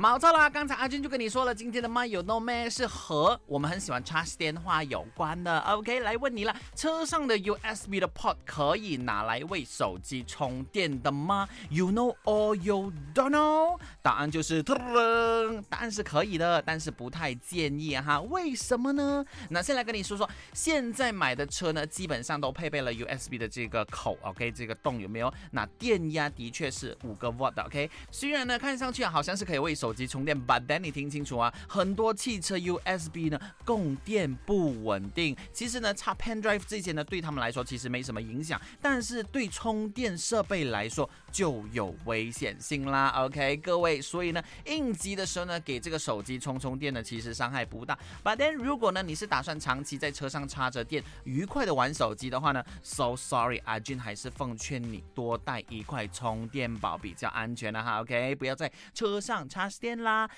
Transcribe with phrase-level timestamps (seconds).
[0.00, 0.48] 毛错啦！
[0.48, 5.58] 刚才阿军就跟你说了，今天的 My You Know Me 是和我们很喜欢插电话有关的。
[5.62, 13.76] OK，来问你了，车上的 USB 的 port 可以拿来为手机充电的吗？You know or you don't know？
[14.00, 18.20] 答案就是，噔答案是可以的，但是不太建议哈。
[18.20, 19.24] 为什么呢？
[19.50, 25.34] 那先来跟你说说，现在买的车呢，基本上都配备了 USB 的这个口，OK，这个洞有没有？
[25.50, 27.90] 那电压的确是五个 w 的，OK。
[28.12, 35.34] 虽然呢，看上去好像是可以为手手机充电，But then 你听清楚啊，很多汽车 USB 呢供电不稳定。
[35.50, 43.08] 其实呢，插 Pen Drive 这些呢，对他们来说其实没什么影响，但是对充电设备来说就有危险性啦。
[43.16, 47.98] OK，各位，所以呢，应急的时候呢，给这个手机充充电呢，其实伤害不大。
[48.22, 58.02] But then 如果呢，你是打算长期在车上插着电，愉快的玩手机的话呢，So sorry，阿俊还是奉劝你多带一块充电宝比较安全的哈。
[58.02, 59.66] OK，不要在车上插。
[59.78, 60.28] 店啦。